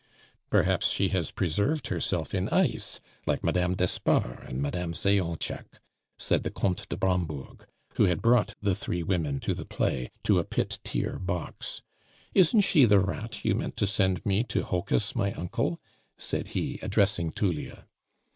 "Perhaps 0.49 0.87
she 0.89 1.09
has 1.09 1.29
preserved 1.29 1.85
herself 1.89 2.33
in 2.33 2.49
ice 2.49 2.99
like 3.27 3.43
Madame 3.43 3.75
d'Espard 3.75 4.49
and 4.49 4.59
Madame 4.59 4.93
Zayonchek," 4.95 5.79
said 6.17 6.41
the 6.41 6.49
Comte 6.49 6.89
de 6.89 6.97
Brambourg, 6.97 7.67
who 7.97 8.05
had 8.05 8.19
brought 8.19 8.55
the 8.59 8.73
three 8.73 9.03
women 9.03 9.39
to 9.41 9.53
the 9.53 9.63
play, 9.63 10.09
to 10.23 10.39
a 10.39 10.43
pit 10.43 10.79
tier 10.83 11.19
box. 11.19 11.83
"Isn't 12.33 12.61
she 12.61 12.85
the 12.85 12.99
'rat' 12.99 13.45
you 13.45 13.53
meant 13.53 13.77
to 13.77 13.85
send 13.85 14.25
me 14.25 14.41
to 14.45 14.63
hocus 14.63 15.15
my 15.15 15.33
uncle?" 15.33 15.79
said 16.17 16.47
he, 16.47 16.79
addressing 16.81 17.31
Tullia. 17.31 17.85